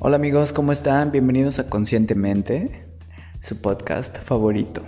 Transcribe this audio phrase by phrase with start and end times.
[0.00, 1.10] Hola amigos, ¿cómo están?
[1.10, 2.86] Bienvenidos a Conscientemente,
[3.40, 4.80] su podcast favorito.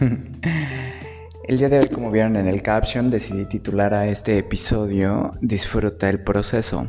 [1.48, 6.08] el día de hoy, como vieron en el caption, decidí titular a este episodio Disfruta
[6.08, 6.88] el proceso.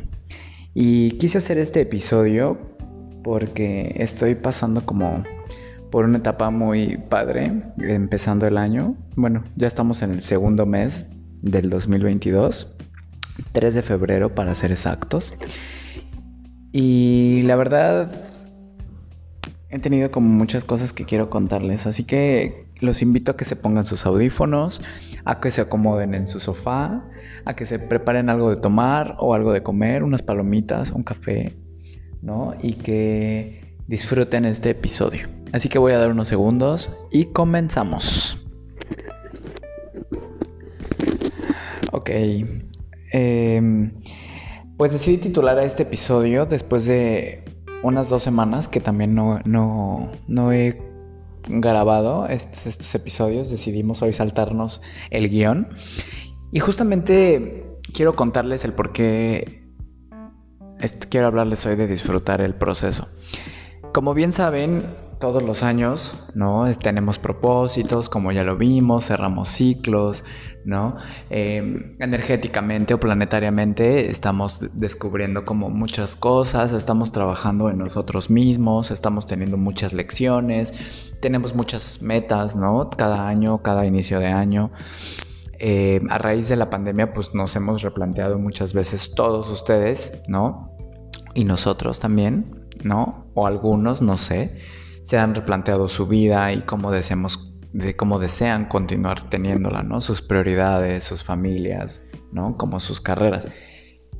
[0.72, 2.58] Y quise hacer este episodio
[3.22, 5.22] porque estoy pasando como
[5.90, 8.96] por una etapa muy padre, empezando el año.
[9.16, 11.04] Bueno, ya estamos en el segundo mes
[11.42, 12.74] del 2022,
[13.52, 15.34] 3 de febrero para ser exactos.
[16.78, 18.10] Y la verdad,
[19.70, 23.56] he tenido como muchas cosas que quiero contarles, así que los invito a que se
[23.56, 24.82] pongan sus audífonos,
[25.24, 27.02] a que se acomoden en su sofá,
[27.46, 31.56] a que se preparen algo de tomar o algo de comer, unas palomitas, un café,
[32.20, 32.52] ¿no?
[32.62, 35.30] Y que disfruten este episodio.
[35.54, 38.44] Así que voy a dar unos segundos y comenzamos.
[41.90, 42.10] Ok.
[43.14, 43.90] Eh,
[44.76, 47.44] pues decidí titular a este episodio después de
[47.82, 50.82] unas dos semanas que también no, no, he
[51.48, 53.50] grabado estos, episodios.
[53.50, 55.68] Decidimos hoy saltarnos el guion.
[56.52, 59.62] Y justamente quiero contarles el por qué
[61.08, 63.08] quiero hablarles hoy de disfrutar el proceso.
[63.92, 64.84] Como bien saben,
[65.18, 66.70] todos los años, ¿no?
[66.76, 70.24] Tenemos propósitos, como ya lo vimos, cerramos ciclos,
[70.64, 70.96] ¿no?
[71.30, 79.26] Em, energéticamente o planetariamente estamos descubriendo como muchas cosas, estamos trabajando en nosotros mismos, estamos
[79.26, 80.74] teniendo muchas lecciones,
[81.20, 82.90] tenemos muchas metas, ¿no?
[82.90, 84.70] Cada año, cada inicio de año.
[85.58, 90.76] Em, a raíz de la pandemia, pues nos hemos replanteado muchas veces todos ustedes, ¿no?
[91.32, 93.24] Y nosotros también, ¿no?
[93.34, 94.52] O algunos, no sé
[95.06, 100.00] se han replanteado su vida y cómo deseamos, de cómo desean continuar teniéndola, ¿no?
[100.00, 102.56] Sus prioridades, sus familias, ¿no?
[102.58, 103.46] Como sus carreras.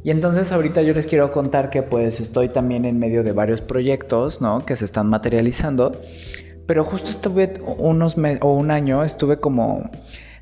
[0.05, 3.61] Y entonces ahorita yo les quiero contar que pues estoy también en medio de varios
[3.61, 4.65] proyectos, ¿no?
[4.65, 6.01] Que se están materializando.
[6.69, 9.91] Pero justo estuve unos meses o un año, estuve como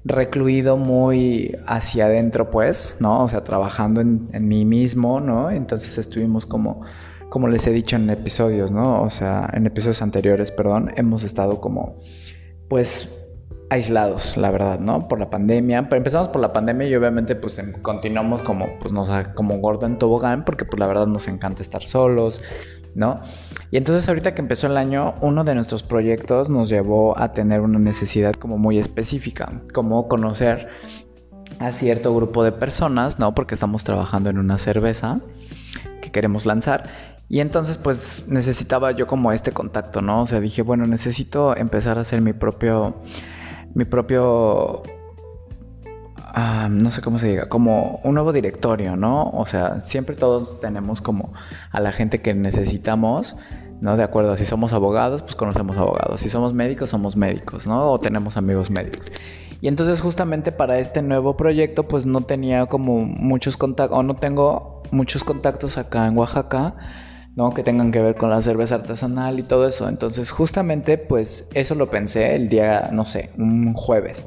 [0.04, 3.24] recluido muy hacia adentro, pues, ¿no?
[3.24, 5.50] O sea, trabajando en, en mí mismo, ¿no?
[5.50, 6.82] Entonces estuvimos como
[7.28, 9.02] como les he dicho en episodios, ¿no?
[9.02, 11.96] O sea, en episodios anteriores, perdón, hemos estado como,
[12.68, 13.20] pues,
[13.70, 15.08] aislados, la verdad, ¿no?
[15.08, 15.84] Por la pandemia.
[15.84, 19.86] Pero empezamos por la pandemia y obviamente, pues, em, continuamos como, pues, nos, como gordo
[19.86, 22.40] en tobogán, porque, pues, la verdad nos encanta estar solos,
[22.94, 23.20] ¿no?
[23.70, 27.60] Y entonces ahorita que empezó el año, uno de nuestros proyectos nos llevó a tener
[27.60, 30.68] una necesidad como muy específica, como conocer
[31.58, 33.34] a cierto grupo de personas, ¿no?
[33.34, 35.20] Porque estamos trabajando en una cerveza
[36.00, 40.22] que queremos lanzar y entonces pues necesitaba yo como este contacto, ¿no?
[40.22, 42.96] O sea, dije, bueno, necesito empezar a hacer mi propio,
[43.74, 44.82] mi propio,
[46.16, 49.30] ah, no sé cómo se diga, como un nuevo directorio, ¿no?
[49.30, 51.32] O sea, siempre todos tenemos como
[51.70, 53.36] a la gente que necesitamos,
[53.80, 53.96] ¿no?
[53.96, 57.90] De acuerdo, si somos abogados, pues conocemos abogados, si somos médicos, somos médicos, ¿no?
[57.90, 59.10] O tenemos amigos médicos.
[59.62, 64.14] Y entonces justamente para este nuevo proyecto pues no tenía como muchos contactos, o no
[64.14, 66.74] tengo muchos contactos acá en Oaxaca
[67.36, 67.52] ¿no?
[67.52, 69.88] Que tengan que ver con la cerveza artesanal y todo eso.
[69.88, 74.26] Entonces, justamente, pues eso lo pensé el día, no sé, un jueves.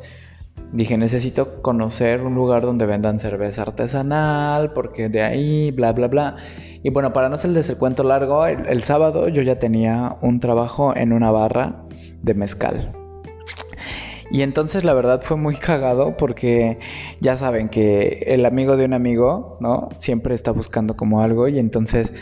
[0.74, 6.36] Dije, necesito conocer un lugar donde vendan cerveza artesanal, porque de ahí, bla, bla, bla.
[6.84, 10.94] Y bueno, para no hacerles el cuento largo, el, sábado yo ya tenía un trabajo
[10.96, 11.84] en una barra
[12.22, 12.92] de mezcal.
[14.30, 16.80] Y entonces la verdad fue muy cagado porque
[17.22, 19.88] ya saben que el amigo de un amigo, ¿no?
[19.98, 22.14] Siempre está buscando como algo y entonces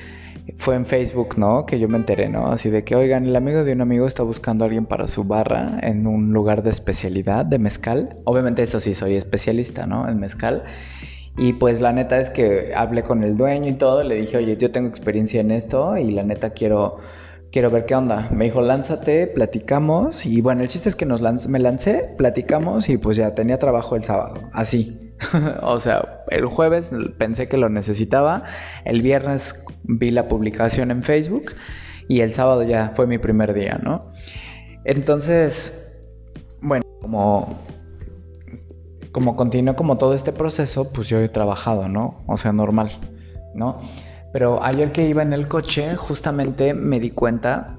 [0.57, 1.66] fue en Facebook, ¿no?
[1.66, 2.47] Que yo me enteré, ¿no?
[2.47, 5.23] Así de que, oigan, el amigo de un amigo está buscando a alguien para su
[5.23, 8.17] barra en un lugar de especialidad de mezcal.
[8.25, 10.07] Obviamente eso sí, soy especialista, ¿no?
[10.07, 10.63] En mezcal.
[11.38, 14.55] Y pues la neta es que hablé con el dueño y todo, le dije, oye,
[14.57, 16.97] yo tengo experiencia en esto y la neta quiero,
[17.51, 18.29] quiero ver qué onda.
[18.31, 20.25] Me dijo, lánzate, platicamos.
[20.25, 23.95] Y bueno, el chiste es que nos me lancé, platicamos y pues ya tenía trabajo
[23.95, 25.04] el sábado, así.
[25.62, 28.44] o sea, el jueves pensé que lo necesitaba,
[28.84, 31.53] el viernes vi la publicación en Facebook
[32.08, 34.12] y el sábado ya fue mi primer día, ¿no?
[34.84, 35.91] Entonces,
[36.62, 37.59] bueno, como,
[39.12, 42.23] como continuó como todo este proceso, pues yo he trabajado, ¿no?
[42.28, 42.91] O sea, normal,
[43.56, 43.79] ¿no?
[44.34, 47.78] Pero ayer que iba en el coche, justamente me di cuenta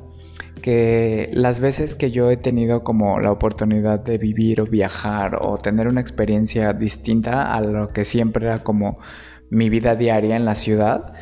[0.67, 5.59] que las veces que yo he tenido como la oportunidad de vivir o viajar o
[5.59, 8.99] tener una experiencia distinta a lo que siempre era como
[9.49, 11.13] mi vida diaria en la ciudad,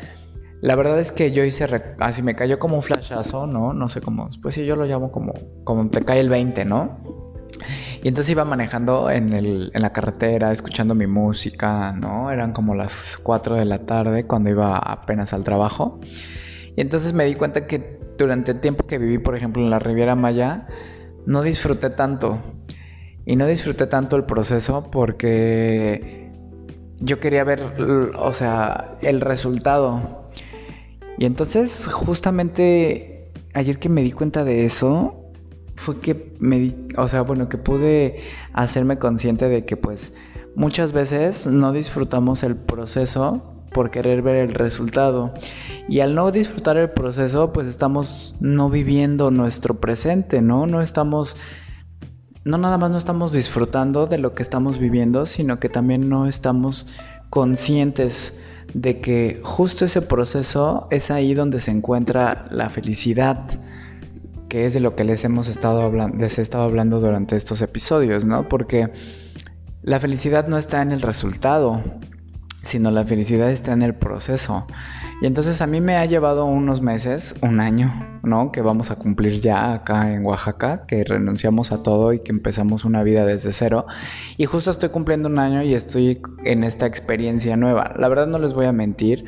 [0.61, 1.67] la verdad es que yo hice,
[1.99, 3.71] así me cayó como un flashazo, ¿no?
[3.71, 5.33] No sé cómo, pues sí, yo lo llamo como,
[5.63, 6.97] como te cae el 20, ¿no?
[8.01, 12.31] Y entonces iba manejando en, el, en la carretera, escuchando mi música, ¿no?
[12.31, 15.99] Eran como las 4 de la tarde cuando iba apenas al trabajo.
[16.75, 19.79] Y entonces me di cuenta que durante el tiempo que viví, por ejemplo, en la
[19.79, 20.67] Riviera Maya,
[21.25, 22.39] no disfruté tanto.
[23.25, 26.31] Y no disfruté tanto el proceso porque
[26.99, 27.63] yo quería ver,
[28.17, 30.29] o sea, el resultado.
[31.17, 35.31] Y entonces, justamente ayer que me di cuenta de eso,
[35.75, 38.19] fue que me di, o sea, bueno, que pude
[38.53, 40.13] hacerme consciente de que pues
[40.55, 45.33] muchas veces no disfrutamos el proceso por querer ver el resultado.
[45.89, 50.65] Y al no disfrutar el proceso, pues estamos no viviendo nuestro presente, ¿no?
[50.65, 51.35] No estamos
[52.45, 56.25] no nada más no estamos disfrutando de lo que estamos viviendo, sino que también no
[56.25, 56.87] estamos
[57.29, 58.33] conscientes
[58.73, 63.45] de que justo ese proceso es ahí donde se encuentra la felicidad,
[64.47, 67.61] que es de lo que les hemos estado hablando, les he estado hablando durante estos
[67.61, 68.47] episodios, ¿no?
[68.47, 68.91] Porque
[69.81, 71.83] la felicidad no está en el resultado,
[72.65, 74.67] sino la felicidad está en el proceso.
[75.21, 78.51] Y entonces a mí me ha llevado unos meses, un año, ¿no?
[78.51, 82.83] Que vamos a cumplir ya acá en Oaxaca, que renunciamos a todo y que empezamos
[82.83, 83.85] una vida desde cero.
[84.37, 87.93] Y justo estoy cumpliendo un año y estoy en esta experiencia nueva.
[87.97, 89.25] La verdad no les voy a mentir,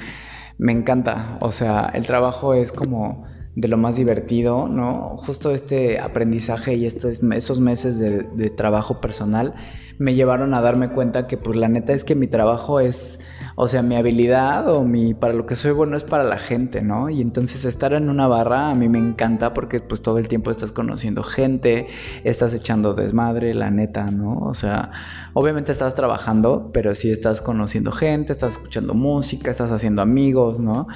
[0.57, 1.38] me encanta.
[1.40, 3.25] O sea, el trabajo es como
[3.57, 5.18] de lo más divertido, ¿no?
[5.18, 9.56] Justo este aprendizaje y estos, esos meses de, de trabajo personal
[9.98, 13.19] me llevaron a darme cuenta que pues la neta es que mi trabajo es,
[13.56, 16.83] o sea, mi habilidad o mi, para lo que soy bueno es para la gente,
[16.83, 17.09] ¿no?
[17.09, 20.51] Y entonces estar en una barra a mí me encanta porque pues todo el tiempo
[20.51, 21.88] estás conociendo gente,
[22.24, 24.38] estás echando desmadre, la neta, ¿no?
[24.38, 24.92] O sea,
[25.33, 30.88] obviamente estás trabajando, pero sí estás conociendo gente, estás escuchando música, estás haciendo amigos, ¿no?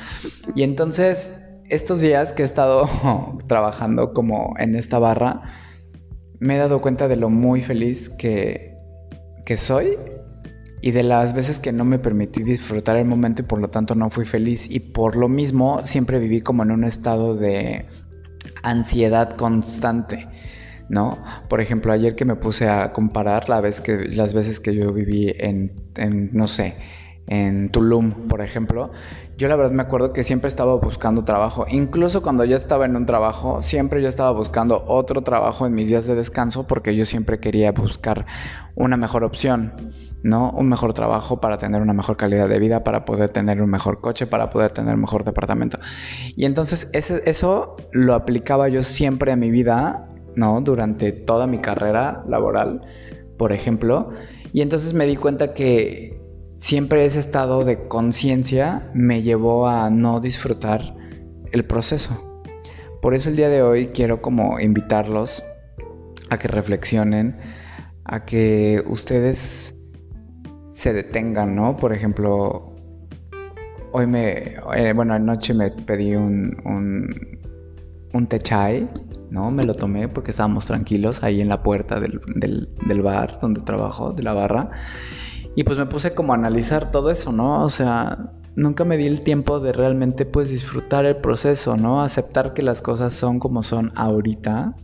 [0.54, 1.42] Y entonces
[1.72, 2.88] estos días que he estado
[3.48, 5.42] trabajando como en esta barra,
[6.40, 8.76] me he dado cuenta de lo muy feliz que,
[9.46, 9.98] que soy
[10.82, 13.96] y de las veces que no me permití disfrutar el momento y por lo tanto
[13.96, 17.86] no fui feliz y por lo mismo siempre viví como en un estado de
[18.64, 20.28] ansiedad constante.
[20.90, 21.24] ¿no?
[21.48, 26.32] Por ejemplo, ayer que me puse a comparar las veces que yo viví en, en,
[26.34, 26.76] no sé,
[27.28, 28.92] en Tulum, por ejemplo,
[29.38, 31.66] yo la verdad me acuerdo que siempre estaba buscando trabajo.
[31.70, 35.90] Incluso cuando yo estaba en un trabajo, siempre yo estaba buscando otro trabajo en mis
[35.90, 38.26] días de descanso porque yo siempre quería buscar
[38.76, 39.74] una mejor opción,
[40.24, 40.52] ¿no?
[40.52, 44.02] Un mejor trabajo para tener una mejor calidad de vida, para poder tener un mejor
[44.02, 45.80] coche, para poder tener un mejor departamento.
[46.36, 50.62] Y entonces eso lo aplicaba yo siempre a mi vida, ¿no?
[50.62, 52.82] Durante toda mi carrera laboral,
[53.38, 54.10] por ejemplo.
[54.54, 56.21] Y entonces me di cuenta que
[56.62, 60.94] siempre ese estado de conciencia me llevó a no disfrutar
[61.52, 62.44] el proceso.
[63.02, 65.44] Por eso el día de hoy quiero como invitarlos
[66.30, 67.36] a que reflexionen,
[68.06, 69.74] a que ustedes
[70.70, 71.78] se detengan, ¿no?
[71.78, 72.76] Por ejemplo,
[73.92, 77.40] hoy me, eh, bueno, anoche me pedí un, un,
[78.14, 78.88] un té chai,
[79.32, 79.50] ¿no?
[79.50, 84.14] Me lo tomé porque estábamos tranquilos ahí en la puerta del, del bar donde trabajo,
[84.14, 84.70] de la barra.
[85.56, 87.64] Y pues me puse como a analizar todo eso, ¿no?
[87.64, 92.02] O sea, nunca me di el tiempo de realmente pues disfrutar el proceso, ¿no?
[92.02, 94.76] Aceptar que las cosas son como son ahorita,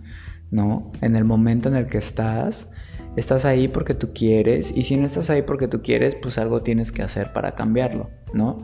[0.51, 0.91] ¿no?
[1.01, 2.69] En el momento en el que estás,
[3.15, 6.61] estás ahí porque tú quieres y si no estás ahí porque tú quieres, pues algo
[6.61, 8.63] tienes que hacer para cambiarlo, ¿no?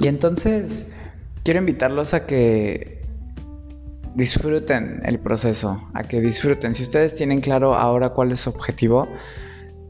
[0.00, 0.92] Y entonces
[1.44, 3.00] quiero invitarlos a que
[4.14, 6.74] disfruten el proceso, a que disfruten.
[6.74, 9.08] Si ustedes tienen claro ahora cuál es su objetivo,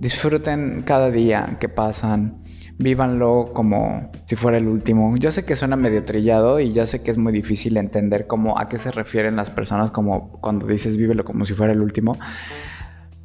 [0.01, 2.43] Disfruten cada día que pasan,
[2.79, 5.15] vívanlo como si fuera el último.
[5.19, 8.59] Yo sé que suena medio trillado y ya sé que es muy difícil entender cómo
[8.59, 12.17] a qué se refieren las personas como cuando dices vívelo como si fuera el último.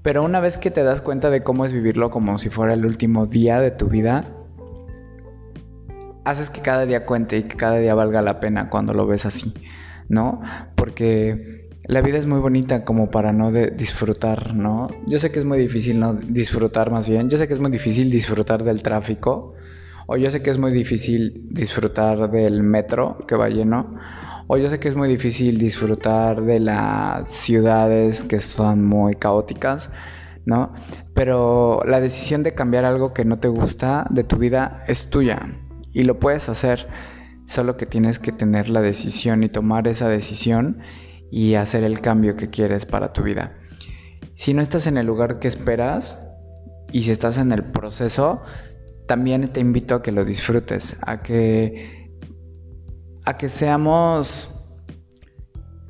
[0.02, 2.86] Pero una vez que te das cuenta de cómo es vivirlo como si fuera el
[2.86, 4.26] último día de tu vida,
[6.26, 9.26] haces que cada día cuente y que cada día valga la pena cuando lo ves
[9.26, 9.54] así,
[10.10, 10.42] ¿no?
[10.76, 11.55] Porque
[11.88, 14.88] la vida es muy bonita como para no disfrutar, ¿no?
[15.06, 17.30] Yo sé que es muy difícil no disfrutar más bien.
[17.30, 19.54] Yo sé que es muy difícil disfrutar del tráfico.
[20.08, 23.96] O yo sé que es muy difícil disfrutar del metro que va lleno.
[24.48, 29.92] O yo sé que es muy difícil disfrutar de las ciudades que son muy caóticas,
[30.46, 30.74] ¿no?
[31.14, 35.56] Pero la decisión de cambiar algo que no te gusta de tu vida es tuya.
[35.94, 36.88] Y lo puedes hacer.
[37.46, 40.80] Solo que tienes que tener la decisión y tomar esa decisión
[41.32, 43.58] y hacer el cambio que quieres para tu vida.
[44.36, 46.22] Si no estás en el lugar que esperas
[46.92, 48.42] y si estás en el proceso,
[49.08, 52.06] también te invito a que lo disfrutes, a que
[53.26, 54.52] a que seamos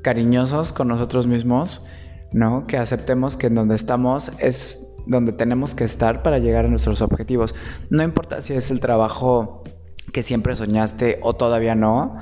[0.02, 1.84] cariñosos con nosotros mismos,
[2.32, 2.66] ¿no?
[2.68, 7.02] Que aceptemos que en donde estamos es donde tenemos que estar para llegar a nuestros
[7.02, 7.54] objetivos.
[7.90, 9.64] No importa si es el trabajo
[10.14, 12.18] que siempre soñaste o todavía no,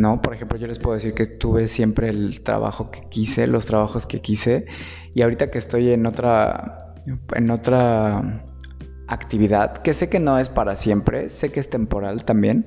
[0.00, 0.22] ¿no?
[0.22, 4.06] Por ejemplo, yo les puedo decir que tuve siempre el trabajo que quise, los trabajos
[4.06, 4.66] que quise,
[5.14, 6.94] y ahorita que estoy en otra,
[7.34, 8.44] en otra
[9.08, 12.66] actividad, que sé que no es para siempre, sé que es temporal también,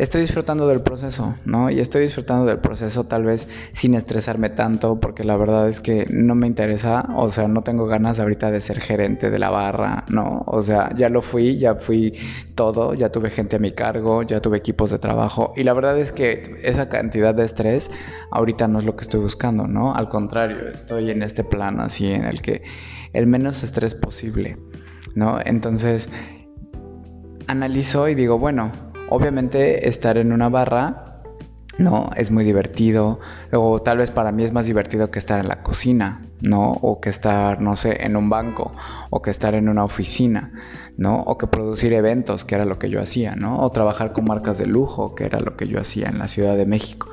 [0.00, 1.68] estoy disfrutando del proceso, ¿no?
[1.70, 6.06] Y estoy disfrutando del proceso tal vez sin estresarme tanto, porque la verdad es que
[6.08, 10.04] no me interesa, o sea, no tengo ganas ahorita de ser gerente de la barra,
[10.08, 10.42] ¿no?
[10.46, 12.14] O sea, ya lo fui, ya fui
[12.54, 15.98] todo, ya tuve gente a mi cargo, ya tuve equipos de trabajo, y la verdad
[15.98, 17.90] es que esa cantidad de estrés
[18.30, 19.94] ahorita no es lo que estoy buscando, ¿no?
[19.94, 22.62] Al contrario, estoy en este plan así en el que
[23.12, 24.56] el menos estrés posible,
[25.14, 25.40] ¿no?
[25.44, 26.08] Entonces,
[27.48, 28.72] analizo y digo, bueno,
[29.10, 31.22] Obviamente estar en una barra,
[31.78, 32.10] ¿no?
[32.16, 33.20] Es muy divertido,
[33.52, 36.72] o tal vez para mí es más divertido que estar en la cocina, ¿no?
[36.72, 38.72] O que estar, no sé, en un banco,
[39.10, 40.52] o que estar en una oficina,
[40.96, 41.22] ¿no?
[41.22, 43.58] O que producir eventos, que era lo que yo hacía, ¿no?
[43.60, 46.56] O trabajar con marcas de lujo, que era lo que yo hacía en la Ciudad
[46.56, 47.08] de México.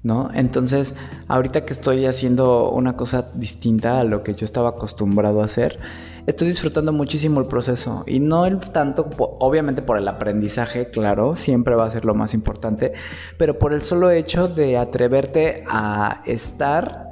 [0.00, 0.30] ¿No?
[0.32, 0.94] Entonces,
[1.26, 5.80] ahorita que estoy haciendo una cosa distinta a lo que yo estaba acostumbrado a hacer,
[6.28, 11.74] estoy disfrutando muchísimo el proceso y no el tanto, obviamente por el aprendizaje, claro, siempre
[11.74, 12.92] va a ser lo más importante,
[13.38, 17.08] pero por el solo hecho de atreverte a estar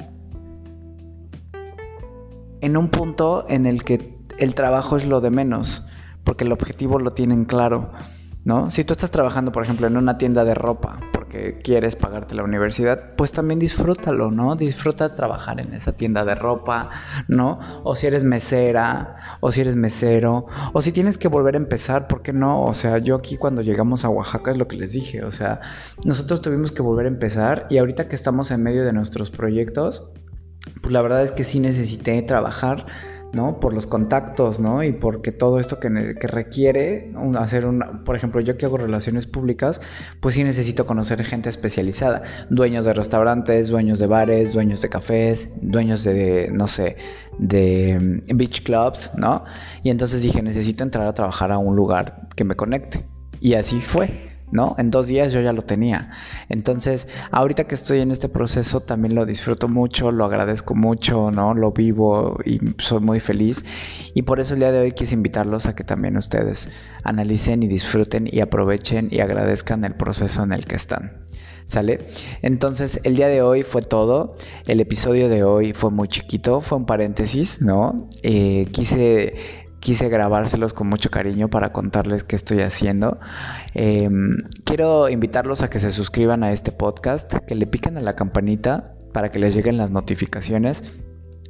[2.61, 5.87] en un punto en el que el trabajo es lo de menos,
[6.23, 7.93] porque el objetivo lo tienen claro,
[8.45, 8.71] ¿no?
[8.71, 11.01] Si tú estás trabajando, por ejemplo, en una tienda de ropa,
[11.63, 14.57] quieres pagarte la universidad, pues también disfrútalo, ¿no?
[14.57, 16.91] Disfruta trabajar en esa tienda de ropa,
[17.29, 17.61] ¿no?
[17.85, 22.09] O si eres mesera, o si eres mesero, o si tienes que volver a empezar,
[22.09, 22.63] ¿por qué no?
[22.63, 25.61] O sea, yo aquí cuando llegamos a Oaxaca es lo que les dije, o sea,
[26.05, 30.09] nosotros tuvimos que volver a empezar y ahorita que estamos en medio de nuestros proyectos,
[30.81, 32.87] pues la verdad es que sí necesité trabajar
[33.33, 33.61] ¿no?
[33.61, 34.83] Por los contactos, ¿no?
[34.83, 39.81] Y porque todo esto que, requiere hacer un, por ejemplo, yo que hago relaciones públicas,
[40.21, 45.51] pues sí necesito conocer gente especializada, dueños de restaurantes, dueños de bares, dueños de cafés,
[45.61, 46.97] dueños de, no sé,
[47.39, 49.45] de mm, beach clubs, ¿no?
[49.83, 53.07] Y entonces dije, necesito entrar a trabajar a un lugar que me conecte.
[53.41, 54.26] Y así fue.
[54.51, 54.75] ¿No?
[54.79, 56.11] En dos días yo ya lo tenía.
[56.49, 61.55] Entonces, ahorita que estoy en este proceso, también lo disfruto mucho, lo agradezco mucho, ¿no?
[61.55, 63.65] Lo vivo y soy muy feliz.
[64.15, 66.69] Y por eso el día de hoy quise invitarlos a que también ustedes
[67.05, 71.25] analicen y disfruten y aprovechen y agradezcan el proceso en el que están.
[71.67, 72.07] ¿Sale?
[72.43, 74.37] Entonces, el día de hoy fue todo.
[74.69, 78.09] El episodio de hoy fue muy chiquito, fue un paréntesis, ¿no?
[78.23, 83.21] Eh, quise quise grabárselos con mucho cariño para contarles qué estoy haciendo.
[83.73, 88.17] Em, quiero invitarlos a que se suscriban a este podcast, que le piquen a la
[88.17, 90.83] campanita para que les lleguen las notificaciones.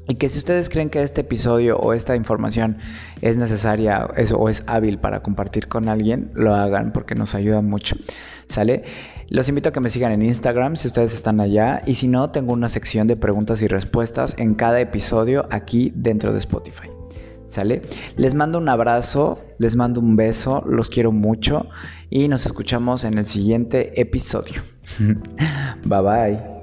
[0.07, 2.77] Y que si ustedes creen que este episodio o esta información
[3.23, 7.97] es necesaria o es hábil para compartir con alguien, lo hagan porque nos ayuda mucho.
[8.49, 8.83] ¿Sale?
[9.31, 11.83] Los invito a que me sigan en Instagram si ustedes están allá.
[11.87, 16.35] Y si no, tengo una sección de preguntas y respuestas en cada episodio aquí dentro
[16.35, 16.96] de Spotify.
[17.65, 21.67] Les mando un abrazo, les mando un beso, los quiero mucho
[22.11, 24.63] y nos escuchamos en el siguiente episodio.
[25.85, 26.56] bye bye.